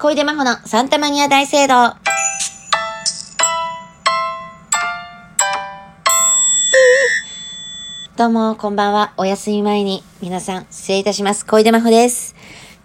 [0.00, 1.96] 小出真帆のサンタマニア大聖堂。
[8.16, 9.12] どうも、こんばんは。
[9.16, 11.44] お休み前に、皆さん、失礼いたします。
[11.44, 12.36] 小出真帆です。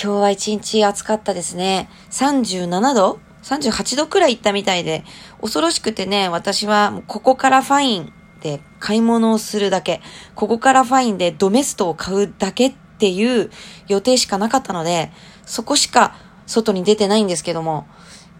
[0.00, 1.88] 今日は一日暑かったですね。
[2.12, 5.02] 37度 ?38 度くらい行ったみたいで、
[5.40, 10.00] 恐ろしくてね、私はここからファインで買い物をするだけ、
[10.36, 13.50] ここからファインでドメストを買うだけっていう
[13.88, 15.10] 予定しかなかったので、
[15.44, 16.14] そこしか
[16.50, 17.86] 外に出てないんですけども、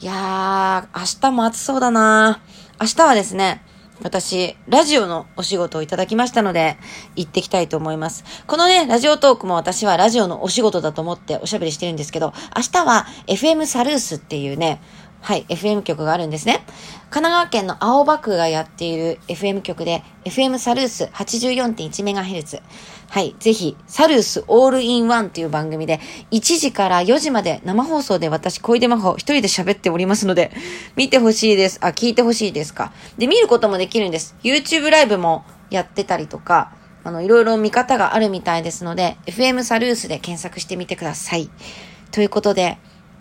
[0.00, 2.40] いやー、明日も暑そうだな
[2.80, 3.62] 明日はですね、
[4.02, 6.78] 私、ラジオのお仕事をいただきましたので、
[7.16, 8.24] 行ってきたいと思います。
[8.46, 14.80] このね、ラジオトークも私はラジオのお仕事だと思っておしゃべりしてるんですけど、明日は FM サルースっていうね、
[15.20, 16.64] はい、FM 局があるんですね。
[17.10, 22.62] 神奈川県の青葉区がやっている FM 局で、FM サルース 84.1MHz。
[23.10, 25.98] はい、ぜひ、サルースオールインワンっていう番組で、
[26.30, 30.52] 1時から4時まで生放送で私、小出真帆一人で喋っておりますので、
[30.94, 31.78] 見てほしいです。
[31.80, 32.92] あ、聞いてほしいですか。
[33.16, 34.36] で、見ることもできるんです。
[34.42, 41.48] YouTube ライブもやってたりとか、あの、いろいろ見方があるみたいですので、FM サルースで検索してみてください。
[42.10, 42.76] ということで、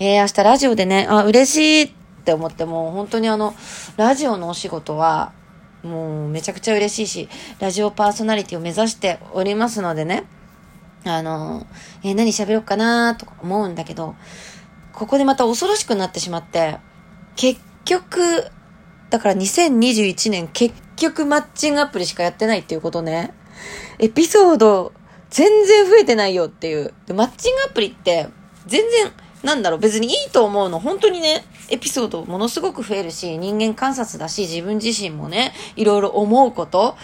[0.00, 1.92] えー、明日ラジオでね、あ、嬉しいっ
[2.24, 3.54] て思ってもう本当にあの、
[3.96, 5.32] ラジオのお仕事は、
[5.88, 10.24] もうめちゃくちゃ嬉しいし、ラジオパーソナリティを目指しておりますのでね、
[11.04, 11.66] あの、
[12.02, 14.14] えー、何喋ろうかなとか思うんだけど、
[14.92, 16.78] ここでまた恐ろしくなってしまって、
[17.36, 18.18] 結局、
[19.10, 23.32] だから2021年結局マッチングアプリしかやってないっていうことね。
[23.98, 24.92] エピソード
[25.30, 26.92] 全然増えてないよっていう。
[27.06, 28.28] でマッチングアプリって
[28.66, 30.80] 全然なんだろう、別にいいと思うの。
[30.80, 36.96] 本当にね、エピソードものすごく増えるし、人間観察だし、自分自身もね、いろいろ思うこと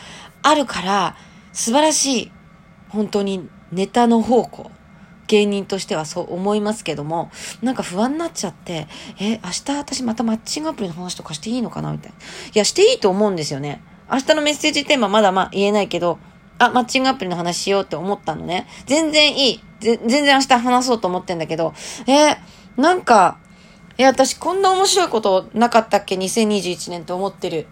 [0.42, 1.16] あるから、
[1.52, 2.32] 素晴らしい、
[2.88, 4.70] 本当にネタの方向。
[5.26, 7.30] 芸人としてはそう思いますけども、
[7.62, 12.18] なんか不安になっちゃって、え、明日私またマッチングアプリの話とかしていいのかなみたいな。
[12.18, 13.82] いや、していいと思うんですよね。
[14.10, 16.18] 明日のメッセージテーマまだまあ言えないけど、
[16.58, 18.66] あ、マッチングアプリの話しようって思ったのね。
[18.86, 19.60] 全然いい。
[19.80, 21.74] 全然明日話そうと思ってんだけど、
[22.06, 22.36] え
[22.76, 23.38] なんか、
[23.98, 27.66] え、私こんな面白いことなかったっけ ?2021 年と思ってる。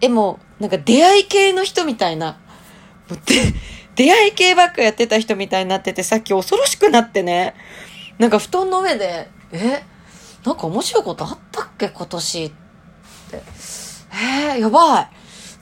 [0.00, 2.38] え、もう、なんか出会い系の人みたいな。
[3.08, 3.54] で
[3.96, 7.54] 出会い系ばっかやってた人みたいになってて、さっき恐ろしくなってね。
[8.18, 9.82] なんか布団の上で、え
[10.44, 11.88] なんか面白いことあったっけ？
[11.88, 13.42] 今年って。
[14.12, 15.08] えー、やばい。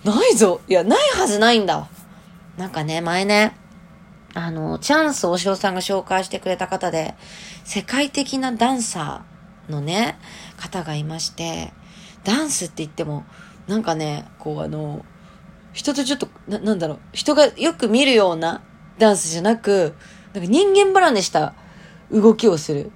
[0.04, 0.60] ないぞ。
[0.68, 1.88] いや、ないはずないんだ。
[2.56, 3.56] なんかね、前ね、
[4.34, 7.14] あの、チャンス大城さんが紹介してくれた方で、
[7.64, 9.31] 世界的なダンサー
[9.68, 10.18] のね、
[10.56, 11.72] 方がいまして、
[12.24, 13.24] ダンスって言っても、
[13.66, 15.04] なんかね、こうあの、
[15.72, 18.62] 人とちょっと、な、なんだろう、人がよく見るような
[18.98, 19.94] ダンスじゃなく、
[20.34, 21.54] なんか人間離れした
[22.10, 22.90] 動きをする、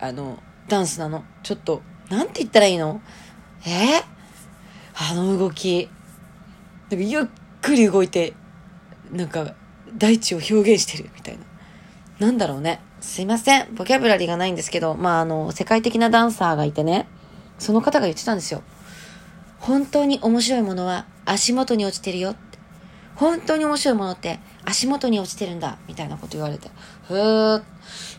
[0.00, 1.24] あの、ダンスなの。
[1.42, 3.00] ちょっと、なんて言ったらいいの？
[3.66, 4.02] え？
[4.94, 5.88] あの動き。
[6.90, 7.24] なんかゆっ
[7.60, 8.34] くり動いて、
[9.12, 9.54] なんか、
[9.96, 11.44] 大地を表現してるみたいな。
[12.26, 12.80] なんだろうね。
[13.06, 13.72] すいません。
[13.76, 17.06] ボキャブラリーがないんですけど、まあ、あの、世界的なダンサーがいてね、
[17.56, 18.62] その方が言ってたんですよ。
[19.60, 22.58] 本当に面白いものは足元に落ちてるよって。
[23.14, 25.78] 本当に面白いものって足元に落ちてるんだ。
[25.86, 26.66] みたいなこと言われて。
[26.66, 27.62] へー。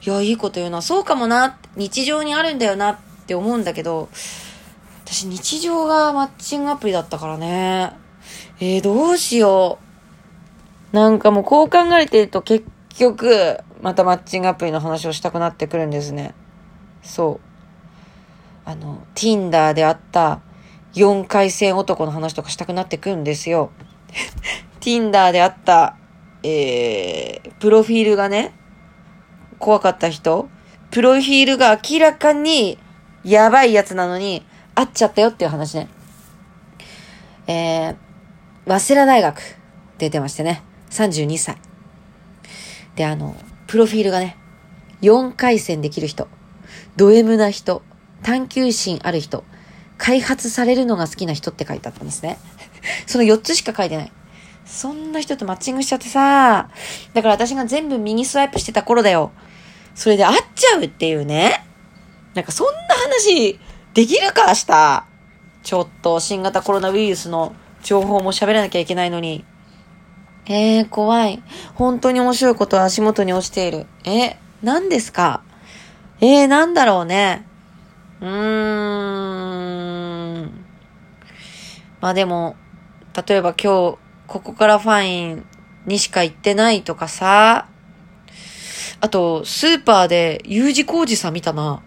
[0.06, 0.82] いや、いいこと言うな。
[0.82, 1.58] そうかもな。
[1.76, 4.08] 日常にあるんだよなって思うんだけど、
[5.04, 7.92] 私日常がマッチングアプリだったからね。
[8.62, 9.80] えー、どうしよ
[10.94, 10.96] う。
[10.96, 12.66] なんかもうこう考えてると結
[12.98, 16.34] 局、またマッチングアプリの話をしたくなってくるんですね。
[17.04, 17.48] そう。
[18.66, 20.42] あの、Tinder であった
[20.94, 23.72] 4回戦男の話とかしたくなってくるんですよ。
[24.82, 25.96] Tinder であった、
[26.44, 28.54] えー、プロフィールがね、
[29.60, 30.50] 怖かった人、
[30.92, 32.78] プロフィールが明らかに
[33.24, 34.46] やばいやつなのに、
[34.76, 35.88] 会っちゃったよっていう話ね。
[37.48, 37.96] えー、
[38.68, 39.42] 早稲田大学
[39.98, 40.62] 出てましてね。
[40.90, 41.58] 32歳。
[42.96, 43.36] で、あの、
[43.68, 44.38] プロフィールがね、
[45.02, 46.28] 4回戦できる人、
[46.96, 47.84] ド M な人、
[48.24, 49.44] 探求心ある人、
[49.98, 52.40] 開発されるのが好きな人って書いてあったんですね。
[53.06, 54.12] その4つしか書いてない。
[54.66, 56.70] そんな人とマッチングしちゃってさ、
[57.14, 59.32] だから私が全部右スワイプしてた頃だよ。
[59.96, 61.66] それで会っちゃうっていうね。
[62.36, 63.60] なんかそんな話、
[63.94, 65.06] できるか明日。
[65.64, 67.54] ちょっと新型コロナウイルスの
[67.84, 69.44] 情報も喋らなきゃいけないのに。
[70.50, 71.44] えー、怖い。
[71.76, 73.86] 本当に面白いことは足元に落ちている。
[74.06, 75.42] え、何ですか？
[76.22, 77.46] えー、なんだろうね。
[78.22, 78.28] うー
[80.44, 80.66] ん。
[82.00, 82.56] まあでも、
[83.28, 83.98] 例えば今日、
[84.28, 85.46] ここからファイン
[85.86, 87.68] にしか行ってないとかさ。
[89.00, 91.82] あと、スーパーで U 字工事さん見たな。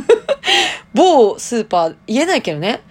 [0.94, 2.82] 某スーパー、言えないけどね。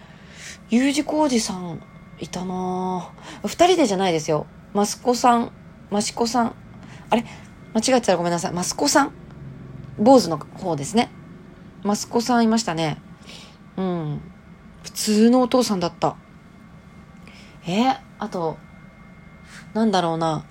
[0.70, 1.82] U 字工事さん、
[2.20, 3.48] いたなぁ。
[3.48, 4.46] 二人でじゃないですよ。
[4.76, 5.54] マスコさん、
[5.90, 6.56] マシコさん。
[7.10, 7.24] あれ？
[7.74, 8.52] 間違えてたらごめんなさい。
[8.52, 9.14] マスコさん？
[9.98, 11.10] 坊主の方ですね。
[11.84, 12.98] マスコさんいましたね。
[13.78, 14.22] うん。
[14.84, 16.18] 普通のお父さんだった。
[17.66, 17.96] え？
[18.20, 18.58] あと、
[19.74, 20.44] なんだろうな。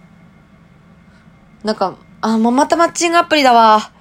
[1.62, 3.92] なんか、あ、もうまたマッチングアプリだわ。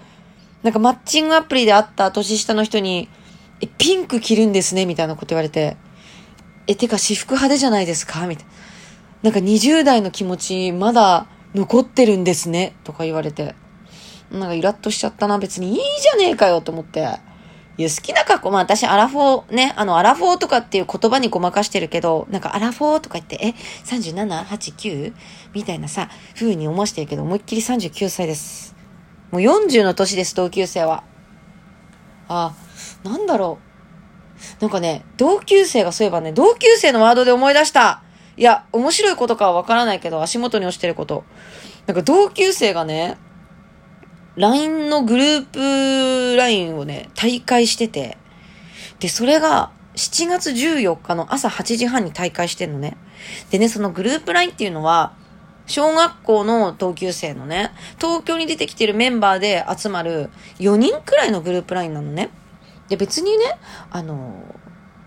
[0.64, 3.10] なんかマッチングアプリで会った年下の人に、
[3.60, 5.76] え、ピンク着るんですねみたいなこと言われて、
[6.68, 8.26] え、てか私服派手じゃないですか？
[8.26, 8.52] みたいな。
[9.24, 13.56] なんか20代の気持ち、まだ残ってるんですねとか言われて。
[14.32, 15.38] なんかイラッとしちゃったな。
[15.38, 17.20] 別にいいじゃねえかよと思って。
[17.78, 23.54] いや、好きな格好、まあ私アラフォーね、あのアラフォーとかっていう言葉にごまかしてるけど、なんかアラフォーとか言って、え、
[23.86, 25.14] 37、8、9?
[25.54, 28.76] みたいなさ、風に思わしてるけど、思いっきり39歳です。
[29.32, 31.04] もう40の年です、同級生は。
[32.28, 32.54] あ、
[33.04, 33.58] なんだろ
[34.60, 34.62] う。
[34.62, 38.04] なんかね、同級生がそういえばね、同級生のワードで思い出した。
[38.36, 41.24] いや、面白いことかはわからないけど、足元に落ちてること。
[41.86, 43.18] なんか同級生がね、
[44.36, 48.18] LINE のグループ LINE をね、大会してて、
[49.00, 52.98] で、それが7月14日の朝8時半に大会してんのね。
[53.52, 55.14] でね、そのグループ LINE っていうのは、
[55.66, 60.30] 小学校の同級生のね、東京に出てきてるメンバーで集まる
[60.60, 62.32] 4人くらいのグループ LINE なのね。
[62.90, 63.46] で、別にね、
[63.92, 64.44] あの、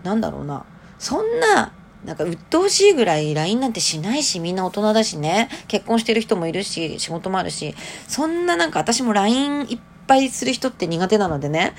[0.03, 0.65] なんだろうな、
[0.97, 1.73] そんな
[2.07, 5.49] なんか鬱陶しいぐらい LINE なんてしないし、みんな大人だしね。
[5.67, 7.75] 結婚してる人もいるし、仕事もあるし。
[8.07, 11.75] そんななんか私も LINE いっぱいする人って苦手なのでね。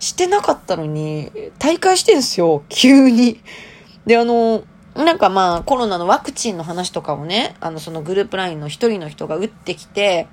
[0.00, 2.64] してなかったのに、大会してんすよ。
[2.70, 3.38] 急に。
[4.06, 4.64] で、あの、
[4.94, 10.26] なんかまあコロナのワクチンの話とかをね、あのそのグループ LINE の一人の人が打ってきて、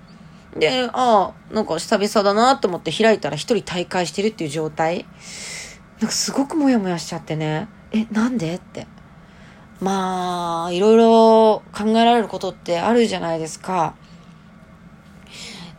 [0.57, 5.06] で、ああ、なんか久々だなと思って開いたら一人大会してるっていう状態。
[6.00, 7.68] なんかすごくモヤモヤしちゃってね。
[7.92, 8.88] え、なんでって。
[9.83, 13.95] まあ、いろいろ考えられることってあるじゃないですか。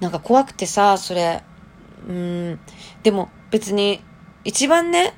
[0.00, 1.42] なんか怖くてさ、それ。
[2.06, 2.60] うん。
[3.02, 4.02] でも別に、
[4.44, 5.14] 一番ね、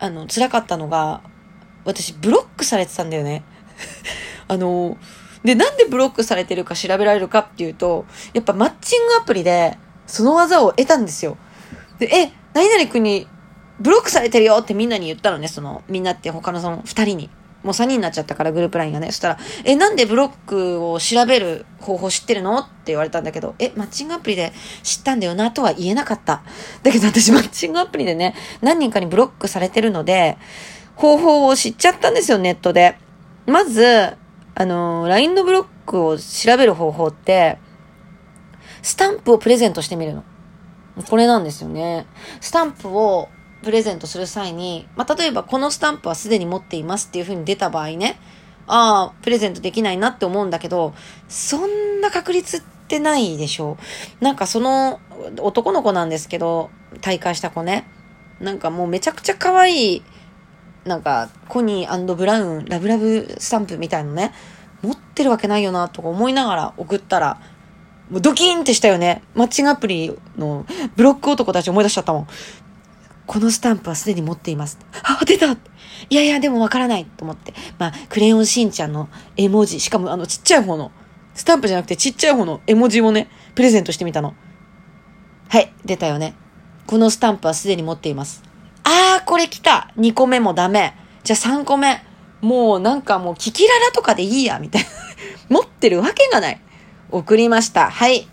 [0.00, 1.22] あの、辛かったのが、
[1.84, 3.44] 私ブロックされてたんだよね。
[4.48, 4.96] あの、
[5.44, 9.78] で、なんでブロックされてるか調べられるかっていうと、やっぱマッチングアプリで、
[10.08, 11.36] その技を得たんですよ。
[12.00, 13.28] で、え、何々君に
[13.78, 17.30] ブロックされてるよってみんなに言ったのね、その、みんなって他のその二人に。
[17.62, 19.08] もう3人になっちゃったからグループ LINE がね。
[19.08, 22.58] そしたら、え、なんでブロックを調べる方法知ってるの？
[22.60, 24.52] って言われたんだけど、え、マッチングアプリで
[24.82, 26.42] 知ったんだよなとは言えなかった。
[26.82, 30.38] だけど私マッチングアプリでね、何人かにブロックされてるので、
[30.94, 32.96] 方法を知っちゃったんですよ、ネットで。
[33.46, 34.16] まず、
[34.54, 37.58] あのー、LINE のブロックを調べる方法って、
[38.82, 40.24] スタンプをプレゼントしてみるの。
[41.08, 42.06] これなんですよね。
[42.40, 43.28] スタンプを
[43.62, 48.20] プレゼントする際に、まあ、例えばこのスタンプはすでに持っていますっていう風に出た場合ね、
[48.66, 50.94] ああ、プレゼントできないなって思うんだけど、
[51.28, 53.78] そんな確率ってないでしょ
[54.20, 55.00] なんかその
[55.40, 56.70] 男の子なんですけど、
[57.00, 57.88] 大会した子ね。
[58.40, 60.02] なんかもうめちゃくちゃ可愛い、
[60.84, 64.32] なんかコニーブラウンラブラブスタンプみたいのね、
[64.82, 67.40] 持ってるわけないよなとか思いながら送ったら、
[68.10, 69.22] もうドキーンってしたよね。
[69.34, 70.64] マッチングアプリの
[70.96, 72.28] ブロック男たち思い出しちゃったもん。
[73.28, 74.78] このスタンプはすでに持っています。
[75.04, 75.56] あ、出たい
[76.14, 77.52] やいや、でもわからないと思って。
[77.78, 80.90] まあ、クレヨンしんちゃんの絵文字、しかもあのちっちゃい方の、
[81.34, 84.34] スタンプじゃなくてちっちゃい方の絵文字をね、プレゼントしてみたの。
[85.50, 86.36] はい、出たよね。
[86.86, 88.42] このスタンプはすでに持っています。
[88.84, 90.94] あー、これ来た !2 個目もダメ。
[91.22, 92.02] じゃあ3個目。
[92.40, 94.88] もうなんかもうキキララとかでいいや、みたいな。
[95.54, 96.60] 持ってるわけがない。
[97.10, 97.90] 送りました。
[97.90, 98.26] はい。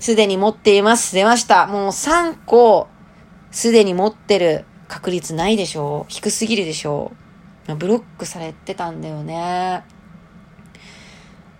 [0.00, 1.14] すでに持っています。
[1.14, 1.66] 出ました。
[1.66, 2.88] もう3個
[3.50, 7.12] すでに持ってる確率ないでしょ低すぎるでしょ
[7.76, 9.84] ブロックされてたんだよね。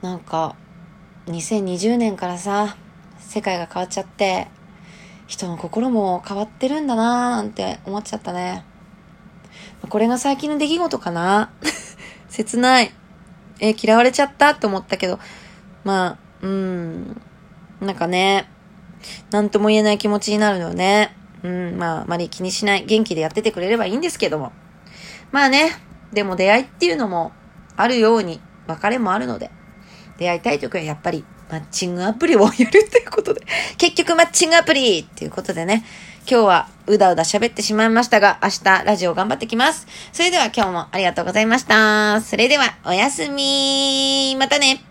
[0.01, 0.57] なんか、
[1.27, 2.77] 2020年からさ、
[3.19, 4.49] 世界が変わっちゃって、
[5.27, 8.65] 人の心も変わってるんだなーなんて思っちゃったね。
[9.87, 11.51] これが最近の出来事かな
[12.31, 12.93] 切ない。
[13.61, 15.19] え、嫌われちゃったって思ったけど、
[15.85, 17.21] まあ、うん、
[17.83, 18.49] なんかね、
[19.31, 21.18] なんとも言えない気持ちになるのよね。
[21.43, 22.85] うん、まあ、あまり気にしない。
[22.85, 24.53] 元気でやっててくれればいいんですけども。
[25.31, 25.73] まあね、
[26.13, 27.33] でも出会いっていうのも
[27.77, 29.51] あるように、別れもあるので、
[30.19, 33.43] 出会いたい時はやっぱりマッチングアプリをやるということで、
[33.79, 35.85] 結局マッチングアプリっていうことでね、
[36.31, 39.87] 今日はうだうだ喋ってしまいましたが、明日ラジオ頑張ってきます。
[40.13, 42.21] それでは今日もありがとうございました。
[42.21, 44.37] それではおやすみ。
[44.39, 44.88] またね。